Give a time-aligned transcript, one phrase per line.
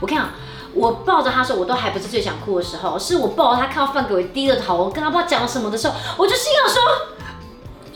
[0.00, 0.28] 我跟你讲，
[0.72, 6.82] 我抱着他的时候，我都还不是最想哭的时候，是我抱着他看到范可伟低着头，我跟他不知道讲什么的时候，我就心想说，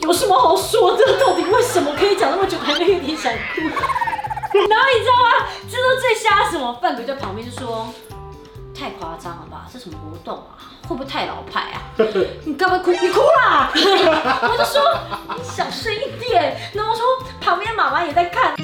[0.03, 1.19] 有什么好说的？
[1.19, 3.59] 到底为什么可以讲那么久，还没有点想哭？
[3.61, 5.47] 然后你知道吗？
[5.69, 6.73] 这都最瞎什么？
[6.81, 7.93] 范可在旁边就说，
[8.73, 9.67] 太夸张了吧？
[9.71, 10.55] 这什么活动啊？
[10.87, 11.83] 会不会太老派啊？
[12.45, 12.91] 你干嘛哭？
[12.91, 13.69] 你哭啦！
[13.75, 14.81] 我就说
[15.37, 16.57] 你小声一点。
[16.73, 17.05] 然后我说
[17.41, 18.55] 旁边妈妈也在看。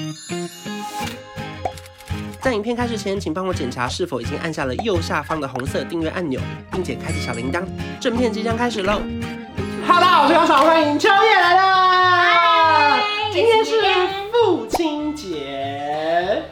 [2.45, 6.39] 在影片开始前，请帮我检查是否已经按下了右下方的红色订阅按钮，
[6.71, 7.63] 并且开启小铃铛。
[7.99, 9.01] 正片即将开始喽
[9.87, 12.99] ！Hello，我是杨爽，欢迎秋叶来了。
[13.33, 13.81] 今天是
[14.31, 16.43] 父亲节。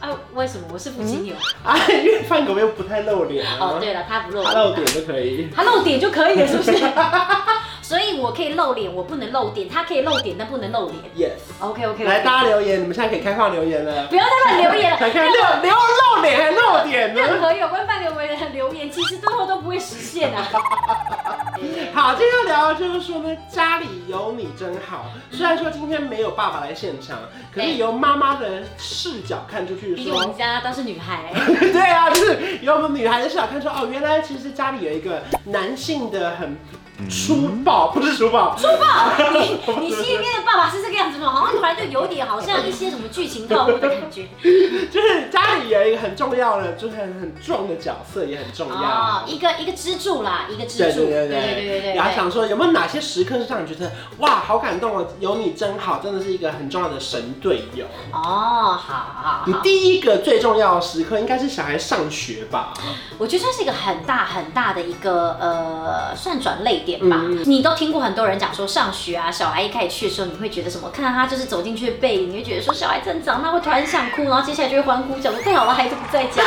[0.00, 1.34] 啊，为什么我是父亲牛？
[1.62, 3.44] 啊，因为范狗又不太露脸。
[3.60, 5.50] 哦，对了，他不露脸，他露点就可以。
[5.54, 6.72] 他露点就可以了，是不是？
[8.24, 9.68] 我可以露脸，我不能露点。
[9.68, 11.30] 他可以露点，但不能露脸。
[11.30, 12.04] Yes，OK OK。
[12.04, 14.06] 来，大家留言，你们现在可以开放留言了。
[14.06, 14.96] 不要再乱留言了。
[14.96, 17.20] 看看，留留露脸还露点呢？
[17.20, 20.48] 任何有关范可为的留言，其实最后都不会实现啊。
[21.92, 25.04] 好，今天要聊的就是说呢，家里有你真好。
[25.30, 27.18] 虽然说今天没有爸爸来现场，
[27.54, 31.30] 可是由妈妈的视角看出去说，毕竟我们家都是女孩。
[31.60, 36.56] 对啊，就是由我们女孩的视角看出，哦，原来其实家里有一个男性的很。
[37.10, 39.12] 粗暴不是书报，书报！
[39.32, 41.28] 你 你心里面的爸爸是这个样子吗？
[41.28, 44.28] 好像突然就有点好像一些什么剧情套路的感觉。
[44.90, 48.76] 就是家里有一个很重要的，就是很很重的角色，也很重要。
[48.76, 51.06] 哦，一个一个支柱啦，一个支柱。
[51.06, 51.94] 对对对对对。
[51.94, 57.86] 然后想说有没有哪些时刻是让你觉得哇，好感动哦，有你真好，真的是一个很重要的神队友。
[58.12, 59.42] 哦，好好好。
[59.46, 62.72] 你第一个最重要的时刻应该是小孩上学吧？
[63.18, 70.90] 我觉得算是一个很大很大的一个呃，算转捩点吧，嗯、你都听过很多人讲说上学啊，小孩一开始去的时候，你会觉得什么？
[70.90, 76.42] 看到他就是走进去的背影，你会觉得说小孩真长大，会突然想哭，然后接下来就会欢呼，讲说太好了，孩子不在家。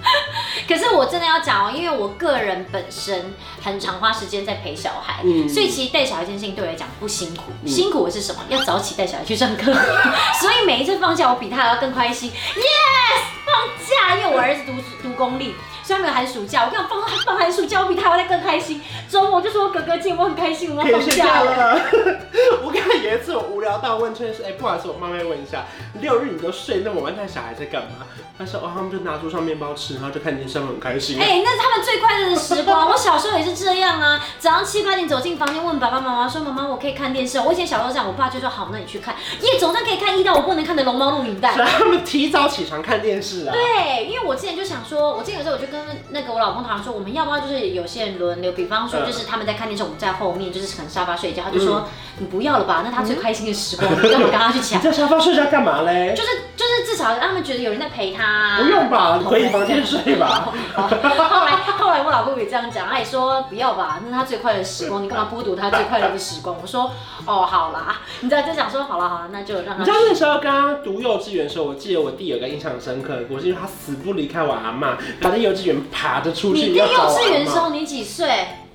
[0.66, 8.40] 可是我真的要讲哦，因为我个人本身很常花时间在陪小孩，嗯、所以其实带小孩这件事情对我来讲不辛苦，嗯、辛苦的是什么？
[8.48, 9.72] 要早起带小孩去上课，
[10.40, 12.30] 所以每一次放假我比他还要更开心。
[12.30, 13.39] Yes，放
[13.78, 14.72] 假，因为我儿子读
[15.02, 15.54] 读公立。
[15.82, 18.80] 虽然没有寒暑假，我跟你讲放放寒暑假，我比他还在更开心。
[19.08, 21.80] 周末就说哥哥姐，我很开心，我要放假了。
[22.62, 25.64] 我跟他有一次我无聊到问春说，哎、欸，不好意思，我冒昧问一下，
[26.00, 28.04] 六日你都睡那么晚，那小孩在干嘛？
[28.36, 31.20] 他说哦，他们就拿桌上面包吃，然后就看电视，很开心。
[31.20, 32.88] 哎、欸，那是他们最快乐的时光。
[32.90, 37.38] 我小时候也是这样啊，早上七八点走进房间，问爸爸妈妈说，妈妈我可以看电视。
[37.40, 39.14] 我以前小时候这样，我爸就说好，那你去看。
[39.42, 41.54] 耶，总算可以看一到我不能看的龙猫录影带。
[41.54, 43.52] 所 以他们提早起床看电视啊。
[43.52, 46.64] 对，因为我之前就想说，我之前有时候我就跟那个我老公。
[46.64, 51.88] 讨论说：“我们要不要就是有些人轮流，比方说就是他们在看电视，我们在后面就是可能沙发睡觉。”他就说
[52.18, 56.14] ：“你不要了吧，那他最开心的时光，你干嘛跟他去抢？”你在沙发睡觉干嘛嘞？
[56.16, 58.58] 就是就是至少让他们觉得有人在陪他。
[58.62, 60.52] 不用吧，回房间睡吧。
[60.74, 66.90] 后来后来我老公也这样讲，他也说：“不要吧，那他最快乐的时光，你干嘛剥夺他最快乐的时光？”我说
[67.26, 76.68] ：“哦，好啦，你知道就想说好了好了，那就让他。”你知道那时候刚刚读幼稚园的时候，我记得我弟有个印象深刻的故事，因为他死不离开我阿妈，他在幼稚园爬着出去。
[76.68, 78.28] 你幼稚园的时候你几岁？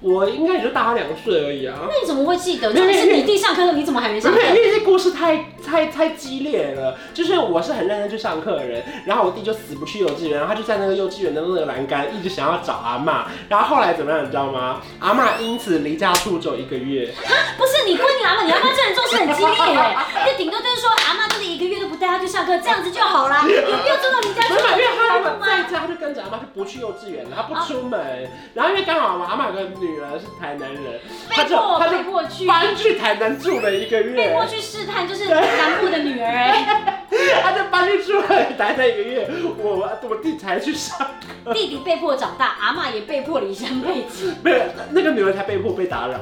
[0.05, 1.75] 我应该也就大他两岁而已啊。
[1.89, 2.71] 那你怎么会记得？
[2.71, 4.39] 就是你弟上课了，你怎么还没上课？
[4.39, 6.95] 因为这故事太太太激烈了。
[7.11, 13.23] 就是我是很认真去上课的人，然后我弟就死不去幼稚园，然后他就在那个幼稚园的那个栏杆一直想要找阿嬷。
[13.49, 14.79] 然后后来怎么样，你知道吗？
[14.99, 17.11] 阿嬷因此离家出走一个月。
[17.23, 19.97] 哈，不是你问你阿妈，你阿妈这人做事很激烈耶。
[20.27, 23.41] 就顶多就是说阿嬷就是一个月都不带他去上课，这样子就好啦。
[23.43, 24.67] 有必要住到你家出走？
[24.71, 28.29] 因为他在家，他就跟着阿妈就不去幼稚园了，他不出门。
[28.53, 30.99] 然后因为刚好阿妈有个女儿是台南人。
[31.29, 36.94] 他就他就搬去台南住了一个月，被迫去试探，就是南部的女儿哎，
[37.41, 38.27] 他在搬去住了
[38.57, 40.97] 待了一个月，我我弟才去上
[41.43, 44.57] 课，弟弟被迫长大，阿妈也被迫离乡背井， 没有
[44.91, 46.19] 那个女儿才被迫被打扰，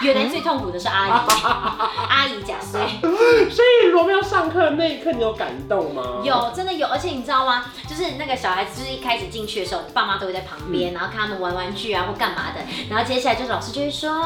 [0.00, 1.10] 原来最痛苦的是阿姨，
[2.08, 2.80] 阿姨假 衰，
[3.50, 6.22] 所以罗密欧上课那一刻你有感动吗？
[6.24, 7.66] 有，真的有，而且你知道吗？
[7.86, 13.50] 就是那个小孩子就是一开始进去的时候，爸妈都会在旁边，然后看他们玩玩具啊或干嘛的，然后接下来就是。
[13.50, 14.24] 老师就会说，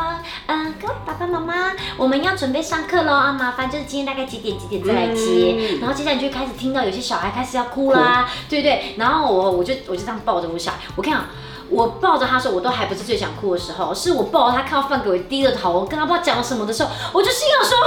[0.49, 5.57] 嗯，各位爸爸妈妈，我们要准备上课喽啊，麻烦就是今天大概几点几点再来接。
[5.57, 8.95] 嗯、然后接下来你就开始听到有些小孩开始要哭啦，哭对对。
[8.97, 11.31] 然后我我就我就这样抱着我小孩，我看啊，
[11.69, 17.79] 我抱着他的时候，我都还不是最想哭的时候，是我抱着他看到范可为低着头，跟他不知道讲什么的时候，我就心想说，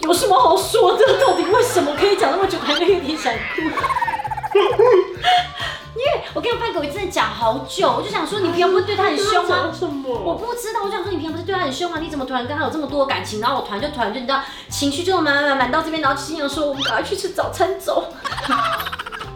[0.00, 1.18] 有什么好说的？
[1.20, 3.38] 到底为什么可以讲那么久，还没有点想哭？
[6.34, 9.70] 我跟范可为真的讲好久， 我就想说，你平常不是对他很凶吗？
[9.72, 10.20] 什么？
[10.24, 11.98] 我不知道，我就想说，你平常不是对他很凶吗？
[12.00, 13.40] 你怎么突然跟他有这么多感情？
[13.40, 18.12] 然后我突然就突然就你知道，情绪就满满满满到这边，然后心想说，我们赶快去吃早餐走。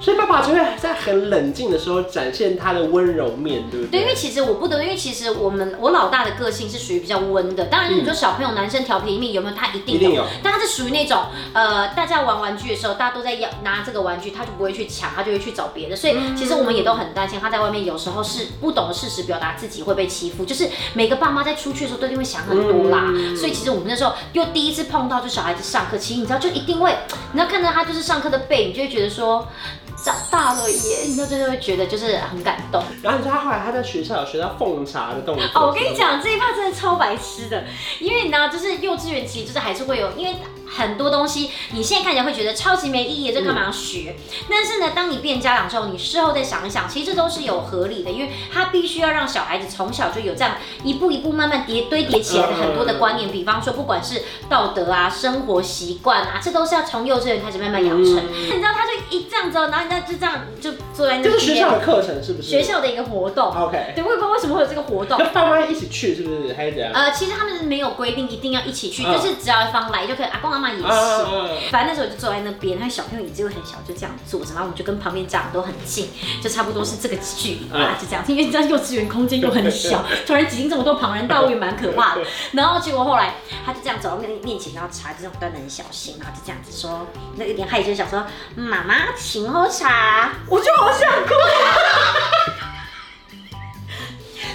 [0.01, 4.01] 所以爸爸就会在很冷静的时候展现他的温柔面，对不对？
[4.01, 7.65] 对，因为其实我不得，因为其实我们我老大的个性是属于比较温的。
[7.65, 9.55] 当然，你说小朋友男生调皮一面有没有？
[9.57, 15.97] 他一定有，但他是属于那种呃，大家玩玩具的时候，大家都在要拿这个玩具，他就不会去抢，他就会去找别的。
[15.97, 20.45] 所以其实我们也都很担心他在外面有时候是不懂得适时表达自己会被欺负。
[20.45, 23.07] 就是每个爸妈在出去的时候都一定会想很多啦。
[23.37, 26.97] 所以其实我们那时候又第一次碰到，就小孩子上课，其实你知道就一定会，
[27.33, 29.49] 你要看到他就是上课的背，你就会觉得说。
[30.03, 32.83] 长大了耶，你就真的会觉得就是很感动。
[33.03, 35.45] 然后你说他后来他在学校有学到奉茶的动作。
[35.55, 37.65] 哦，我跟你讲这一趴真的超白痴的，
[38.01, 40.37] 因为你知道，就是幼稚园其实就是还是会有，因为。
[40.71, 44.15] 很多东西你现在看起来会觉得超级没意义，这干嘛要学？
[44.17, 58.17] 嗯、但是呢，当你变家长之后，你事后再想一想，其实这都是有合理的，因为他必须要让小孩子从小就有这样一步一步慢慢叠堆叠起来的很多的观念，比方说不管是道德啊、生活习惯啊，这都是要从幼稚园开始慢慢养成。
[58.17, 61.25] 嗯、你知道，他就一这样子，然后人家就这样就坐在那边。
[61.25, 62.49] 这是学校的课程是不是？
[62.49, 63.49] 学校的一个活动。
[63.55, 63.93] OK。
[63.95, 65.19] 对，我也不知道为什么会有这个活动。
[65.19, 66.55] 跟爸妈一起去是不是？
[66.55, 66.93] 还是怎样？
[66.93, 70.85] 呃，其实他们没有规定一定要一起去，嗯、就是只要一方来就可以，阿公阿妈也是。
[70.85, 76.11] 嗯反正那时候我就坐在那边，那小朋友椅子又很小，就这样坐着，然后我们就跟旁边家长都很近，
[76.43, 78.25] 就差不多是这个距离吧，就这样。
[78.27, 82.23] 因为你知道幼稚园空间又很小，突然挤进这么多旁人大物也蛮可怕的。
[82.53, 83.35] 然后结果后来
[83.65, 87.07] 他就这样走到面面前，然后茶就这样端的很小心，然后就这样子说，
[87.37, 88.25] 那有点害羞，想说
[88.57, 91.35] 妈妈请喝茶，我就好想哭。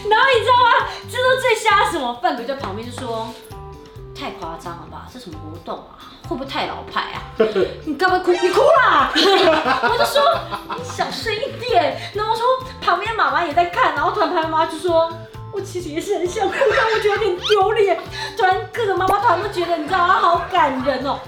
[0.09, 0.87] 然后你知道吗？
[1.11, 2.19] 这都最瞎什么？
[2.21, 3.33] 范哥在旁边就说。
[4.15, 5.07] 太夸张了吧？
[5.11, 5.97] 这什么活动啊？
[6.27, 7.21] 会不会太老派啊？
[7.85, 8.31] 你干嘛哭？
[8.31, 9.11] 你哭啦！
[9.15, 10.21] 我就说
[10.77, 11.99] 你小声一点。
[12.13, 12.45] 然后我说
[12.81, 15.11] 旁边妈妈也在看，然后突然旁边妈妈就说，
[15.51, 17.99] 我其实也是很想哭，但我觉得有点丢脸。
[18.37, 20.13] 突然各个妈妈团都觉得，你知道吗？
[20.15, 21.19] 好感人哦。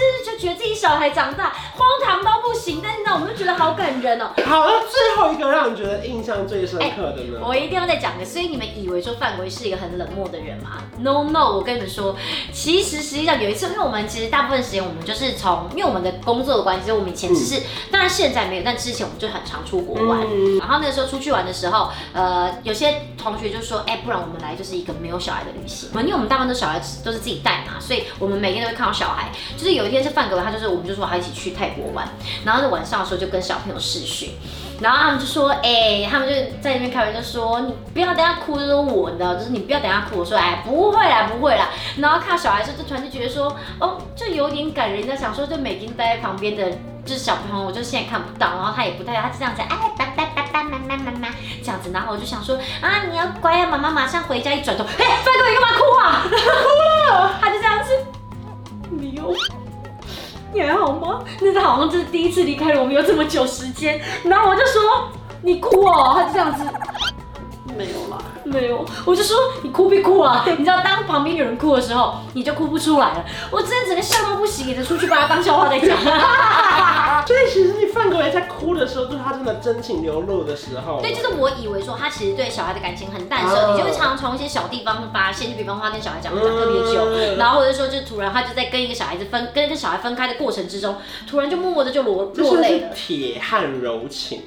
[0.00, 4.30] 就是就觉得自己小孩长大荒唐到不行，但是呢，我们就觉得好感人哦。
[4.46, 7.38] 好，那最后一个让你觉得印象最深刻的呢？
[7.38, 12.16] 欸、我一定要再讲个，所以你们以为说范围是一个很冷漠的人吗？No No，我跟你们说，
[12.52, 20.20] 其实实际上有一次，因为我们其实大部分时间我们就是从，因为我们的工作的关系，所以我们以前只是，嗯、当然现在没有，但之前我们就很常出国玩。
[20.22, 25.90] 嗯、然后那个时候出去玩的时候，呃，有些同学就说，哎、不然我们来就是一个没有小孩的旅行。
[26.00, 29.28] 因为我们大部分都小孩都是自己带嘛，所以我们每天都会看到小孩，
[29.58, 29.90] 就是有。
[29.90, 32.08] 一天是范哥，他就是我们就说他一起去泰国玩，
[32.44, 34.34] 然后在晚上的时候就跟小朋友试训，
[34.80, 40.20] 然后他们就说，哎、他们就在那边开玩笑说，你不要等下哭，就是我，你知道，就是你不要等下哭。
[40.20, 41.70] 我说，哎，不会啦，不会啦。
[41.96, 45.04] 然后看到小孩的时候，就突然就觉得说，哦，就有点感人。
[45.04, 46.70] 在想说，就每天待在旁边的，
[47.04, 50.09] 就是小朋友，我就现在看不到，然后他也不带，他就这样子，哎，爸爸爸爸
[50.70, 51.28] 妈妈妈妈
[51.62, 54.52] 这样子，然后我就想说，啊，你要乖啊，妈妈马上回家。
[54.52, 56.22] 一转头，哎，范哥，你干嘛哭啊？
[56.28, 57.92] 哭了，他就这样子，
[58.90, 59.34] 你有。
[60.52, 61.20] 你还好吗？
[61.40, 65.08] 那是好像这是第一次离开了我们有这么久时间，然后我就说
[65.42, 66.64] 你哭哦，他就这样子，
[67.76, 70.44] 没有啦，没有，我就说你哭不哭啊？
[70.46, 73.24] 你知道当旁边有人哭的时候，你就哭不出来了。
[73.52, 75.96] 我真的整个笑到不行，也得出去把他当笑话在讲。
[79.60, 81.00] 真情流露的时候。
[81.00, 90.96] 对，就是我以为说他其实对小孩的感情很淡的时候，你就会常常从一些小地方发现，就比方说他跟小孩讲讲特别久，然后或者说就突然他就在跟一个小孩子分跟一个小孩分开的过程之中，
[91.28, 92.88] 突然就默默的就落落泪了。
[92.94, 94.42] 铁汉柔情。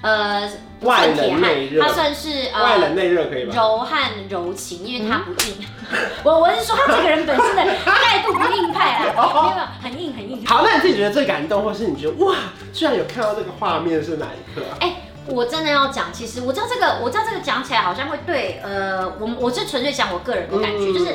[0.00, 0.48] 呃，
[0.82, 3.54] 外冷内热，他算是呃外冷内热可以吗？
[3.54, 5.56] 柔汉柔情，因为他不硬。
[6.22, 9.14] 我我是说他这个人本身的态度不硬派啊，
[9.82, 10.46] 没有很硬很硬。
[10.46, 12.34] 好，那你自己觉得最感动，或是你觉得哇，
[12.72, 14.62] 居然有看到这个画面是哪一刻？
[14.80, 14.94] 哎，
[15.26, 21.14] 我真的要讲，其实我知道这个，我知道这个讲起来好像会对，呃，我我是纯粹讲我个人的感觉，就是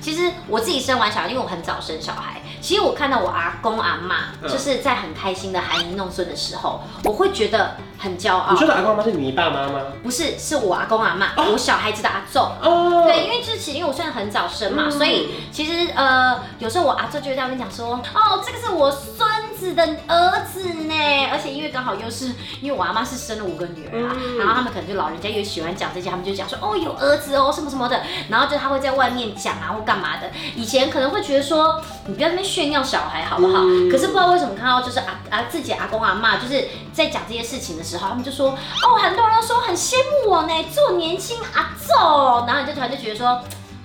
[0.00, 2.42] 其实我自己生完小孩，因为我很早生小孩。
[2.60, 8.52] 其实我看到我阿公阿妈就是在很开心的含饴弄孙的时候，我会觉得很骄傲。
[8.52, 9.80] 你说的阿公阿妈是你爸妈吗？
[10.02, 12.38] 不是，是我阿公阿妈，哦、我小孩子的阿祖。
[12.38, 13.04] 哦。
[13.06, 20.94] 对，因为之前因为我虽然很早生嘛，嗯、所以其实呃有时候我阿祖就会在那边讲说，哦，这个是我孙子的儿子呢，
[21.32, 22.26] 而且因为刚好又是
[22.60, 30.30] 因为我阿妈是生了五个女儿啊，嗯、然后他们可能就老人家又喜欢讲这些，他们就讲说，哦，有儿子哦，什么什么的，然后就他会在外面讲啊或干嘛的。
[30.54, 32.49] 以前可能会觉得说，你不要在那边。
[32.50, 33.60] 炫耀小孩好不好？
[33.60, 43.40] 嗯、可是不知道为什么看到就是啊啊自己阿公阿妈就是在讲这些事情的时候，他们就说哦，很多人都说很羡慕我呢，做年轻阿祖，然后你就突然就觉得说，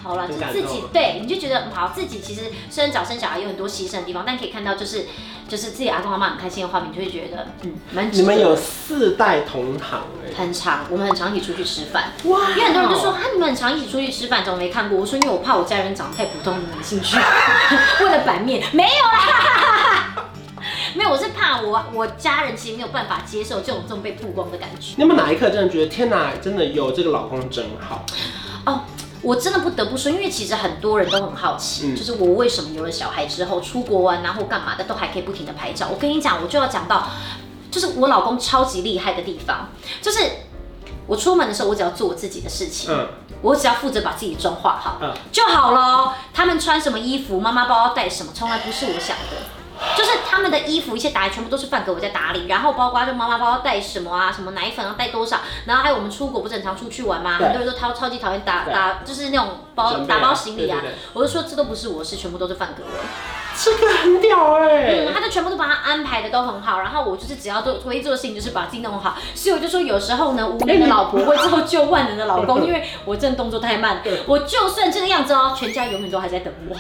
[0.05, 5.07] 好了，就自己对，你就觉得很好，自己其实虽然早生小孩有很多牺牲的地方，但可以看到就是
[5.49, 8.11] 就是自己阿公阿妈很开心的画面，你就会觉得嗯蛮。
[8.13, 12.13] 你们有四代同堂哎、欸，很长，我们很常一起出去吃饭。
[12.25, 14.99] 哇，因为很多人就说啊，你们很常一起出去吃饭，怎么没看过？
[14.99, 17.17] 我说因为我怕我家人长得太普通，没兴趣。
[18.03, 20.11] 为了版面，没有啦。
[20.95, 24.93] 没有，有，我是怕我我家人其实没有办法接受这种这种被曝光的感觉。
[24.97, 28.05] 你有没有哪一刻真的觉得天哪，真的有这个老公真好？
[28.65, 28.81] 哦，
[29.25, 35.87] 我真的不得不说，因为其实很多人都很好奇，嗯、就是我为什么有了小孩之后出国玩啊或干嘛的都还可以不停的拍照。
[35.91, 37.07] 我跟你讲，我就要讲到，
[37.71, 40.19] 就是我老公超级厉害的地方，就是
[41.07, 42.93] 我出门的时候，我只要做我自己的事情。
[42.93, 43.07] 嗯
[43.41, 46.15] 我只要负责把自己妆化好，嗯，就好了。
[46.33, 49.37] 他们穿什么衣服，妈妈包要带什么，从来不是我想的。
[49.97, 57.37] 就是他们的衣服一些打理全部都是范哥我在打理，然后包括就妈妈包要带什么啊，什么奶粉要带多少，然后还有我们出国不是很常出去玩吗？
[57.39, 60.81] 很多人都超超级讨厌打打，就是那种包打包行李啊。
[61.13, 62.99] 我就说这都不是我的事，全部都是范哥的。
[63.57, 76.75] 这个很屌哎、欸，嗯，他就全部都把他安排的都很好，然后我就是只要做唯一做的事情就是把自己弄好，所以我就说有时候呢，无能的老婆会造就万能的老公， 因为我真的动作太慢，我就算这个样子哦，全家永远都还在等我。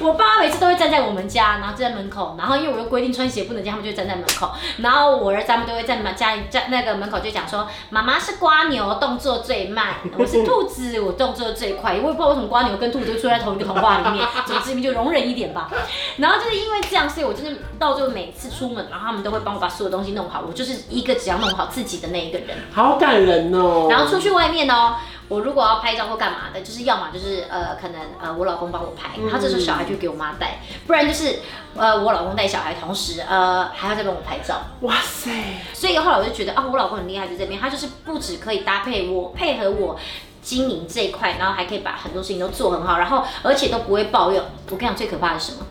[0.00, 15.70] 我爸每次都会站在我们家，然后站在门口，然后因为我又规定穿鞋不能进，他们就会站在门口，然后我儿子他们都会在门家里在那个门口就讲说，妈妈是瓜牛，动作最慢，我是兔子，我动作最快，我也不知道为什么瓜牛跟兔子会出现在同一个童话里面，总之你们就容忍一点吧。
[16.18, 23.88] 然后就是因为这样，所以我真的到最后每次出门，然后他们都会帮我把所有东西弄好，我就是一个只要弄好自己的那一个人，好感人哦。
[23.90, 24.96] 然后出去外面哦。
[25.28, 31.40] 我如果要拍照或干嘛的，就是要么就是呃，可能呃，我老公帮我拍，然后这时候小孩就给我妈带，不然就是
[31.76, 34.62] 呃，我老公带小孩，同时呃，还要再帮我拍照。
[34.80, 35.30] 哇塞！
[35.74, 39.98] 所以后来我就觉得啊，我老公很厉害，在这边，他就是不止可以搭配我，配合我
[40.40, 44.42] 经营这一块，然后还可以把很多事情都做很好，然后而且都不会抱怨。
[44.70, 45.66] 我跟你讲，最可怕的是什么？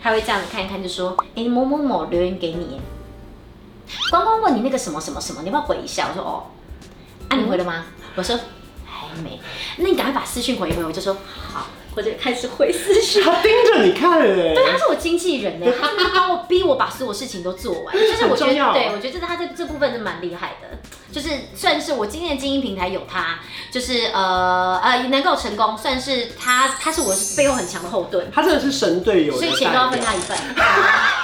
[0.00, 2.80] 他会这样子看一看，就说，哎，某某某留言给你，
[4.10, 6.06] 光光问你那个什么什么什么，你要不要回一下？
[6.10, 6.44] 我说哦，
[7.28, 7.84] 啊，你回了吗？
[8.14, 8.38] 我说。
[9.20, 9.38] 没，
[9.78, 11.16] 那你赶快把私讯回一回，我就说
[11.52, 13.22] 好，我就开始回私讯。
[13.22, 20.78] 他盯着你看哎，对，他是我经纪人呢，他就是帮我逼我把所有事情都做完， 就是我觉得，对，我觉得他这这部分是蛮厉害的，
[21.12, 30.36] 就是算是我今天的经营平台有他，就是呃呃能够成功，算是他，他是我背后很强的后盾，他真的是神队友，所以钱都要分他一份。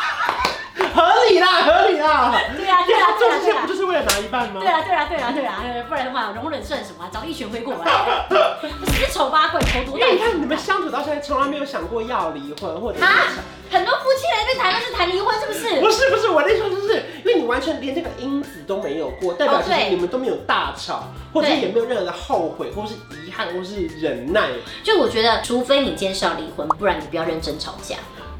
[0.96, 2.34] 合理啦，合理啦。
[2.56, 4.60] 对啊，对啊，对啊，这些不就是为了拿一半吗？
[4.60, 7.06] 对啊，对啊，对啊，对啊，不然的话，容忍算什么？
[7.12, 8.26] 找一拳挥过来，
[8.86, 10.06] 死丑八怪，头多大？
[10.06, 13.28] 你看你们相处到现在，从来没有想过要离婚，或者啊？
[13.68, 15.80] 很多夫妻来这边谈的是谈离婚，是不是？
[15.80, 22.94] 不是，不是，我那时候就是因为你完全连这个因子都没有过，代表就是你们都没有大吵，或者也没有任何的后悔，或是
[23.26, 24.48] 遗憾，或是忍耐。
[24.84, 27.96] 就我觉得，除非你今天是要离婚，不然你不要认真吵架。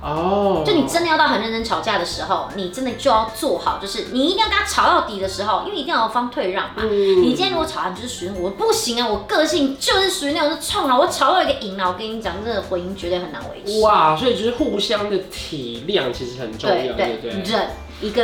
[0.06, 6.74] 哦，就你真的要到很认真吵架的时候，你真的就要做好，就是你一定要跟他吵到底的时候，因为一定要有方退让嘛。
[6.84, 13.80] 嗯、你今天如果吵，你就是属于我不行啊，我个性就是属于那种是冲啊，我吵到一个赢了，我跟你讲，这个婚姻绝对很难维持。
[13.80, 17.68] 哇，所以就是互相的体谅其实很重要，对对对，忍
[18.00, 18.22] 一个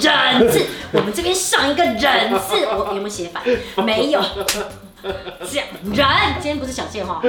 [0.00, 3.44] 忍字，我们这边上一个忍字，我有没有写反？
[3.86, 4.20] 没有。
[5.44, 6.06] 讲人，
[6.40, 7.28] 今天不是小健哈，还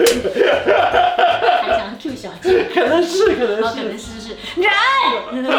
[1.68, 4.38] 想住小健，可能是，可能是，可能是是。
[4.56, 4.72] 人，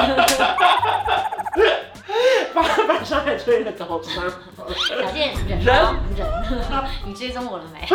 [2.54, 4.24] 把把上海吹的早上，
[4.88, 5.66] 小健忍人？
[6.16, 6.26] 忍，
[7.06, 7.86] 你追踪我了没？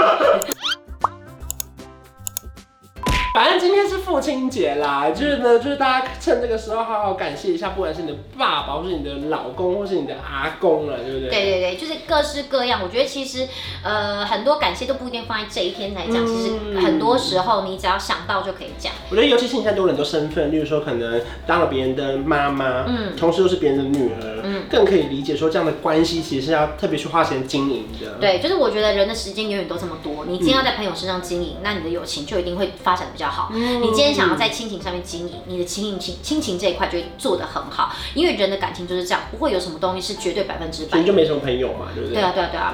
[3.34, 11.30] 反正今天是父亲节啦，就是呢，就是大家趁这个时候好好感谢一下，不管是你的爸爸，或是你的老公，或是你的阿公了，对不对？
[11.30, 12.82] 对对对，就是各式各样。
[12.84, 13.48] 我觉得其实
[13.84, 18.92] 呃很多感谢都不一定放在这一天来讲，嗯、其实很多时候你只要想到就可以讲。
[19.10, 28.18] 我觉得尤其是你现在多了很多身份，例如说可能当了别人的妈妈，嗯，同时又是别人的女儿，嗯，更可以理解说这样的关系其实是要特别去花钱经营的。
[28.20, 33.52] 对，就是我觉得人的时间永远都这么多，你今天要在朋友身上经营，嗯、那你的友情就一定会发展的比较好。
[33.54, 41.00] 嗯，你今天想要在亲情上面经营，你的亲情亲亲情这一块就会做得很好，因为人的感情就是这样，不会有什么东西是绝对百分之百。
[41.00, 42.16] 你就没什么朋友嘛，对不对？
[42.16, 42.74] 对啊，对啊，对啊。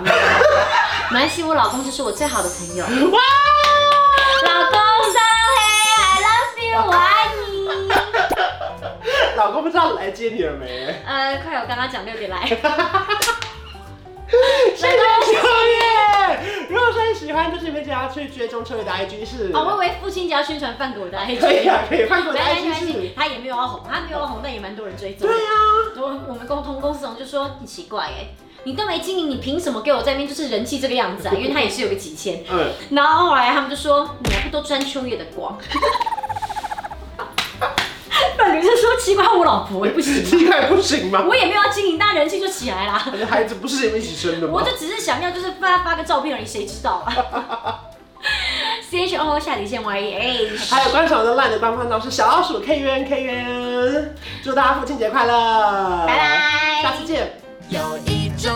[1.11, 2.83] 没关系，我老公就是我最好的朋友。
[3.11, 3.19] 哇！
[4.43, 5.57] 老公生日
[5.97, 7.34] ，I love you，我爱你。
[9.45, 10.87] 老公不知道来接你了没？
[11.05, 12.43] 呃，快，我刚刚讲六点来。
[12.47, 12.55] 谢
[14.87, 16.39] 谢秋叶。
[16.67, 19.51] 如果说你喜欢，就是你们只要去追踪秋叶的 IG 是。
[19.53, 21.39] 哦，我以为父亲节要宣传范哥的 IG。
[21.39, 22.05] 可以啊，可以。
[22.05, 23.11] 范哥的 IG 是。
[23.15, 25.29] 他也没有要红，他没有要红，但也蛮多人追踪。
[25.29, 25.51] 对啊。
[25.97, 28.33] 我我们共同公司同就说很奇怪哎，
[28.63, 31.33] 你都没经营，你凭什么给我在那边就是人气这个样子啊？
[31.37, 32.43] 因为他也是有个几千。
[32.49, 32.71] 嗯。
[32.89, 35.55] 然后后来他们就说，你还不都沾秋叶的光？
[38.65, 41.23] 你是说奇怪我老婆也不行， 奇怪不行吗？
[41.27, 42.93] 我也没有要经营，但人气就起来了。
[43.29, 44.53] 孩子不是你们一起生的吗？
[44.55, 47.79] 我就只是想要就是发发个照片而已，谁知道啊？
[48.89, 57.39] C H O 下底线 Y E H，还有观赏的 LINE 的官方都是小老鼠 K U N K U N，祝大家父亲节快乐，拜拜，下次见。
[57.69, 58.51] 有一种